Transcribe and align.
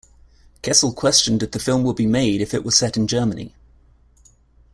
Kessel 0.63 0.93
questioned 0.95 1.43
if 1.43 1.51
the 1.51 1.59
film 1.59 1.83
would 1.83 1.95
be 1.95 2.07
made 2.07 2.41
if 2.41 2.55
it 2.55 2.65
were 2.65 2.71
set 2.71 2.97
in 2.97 3.05
Germany. 3.05 3.53